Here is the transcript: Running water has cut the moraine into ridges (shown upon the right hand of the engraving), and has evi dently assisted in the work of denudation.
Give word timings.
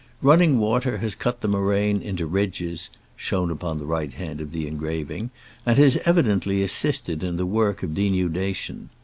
Running 0.23 0.57
water 0.57 0.97
has 0.97 1.13
cut 1.13 1.41
the 1.41 1.47
moraine 1.47 2.01
into 2.01 2.25
ridges 2.25 2.89
(shown 3.15 3.51
upon 3.51 3.77
the 3.77 3.85
right 3.85 4.11
hand 4.13 4.41
of 4.41 4.51
the 4.51 4.65
engraving), 4.67 5.29
and 5.63 5.77
has 5.77 5.97
evi 5.97 6.23
dently 6.23 6.63
assisted 6.63 7.21
in 7.21 7.37
the 7.37 7.45
work 7.45 7.83
of 7.83 7.91
denudation. 7.93 8.89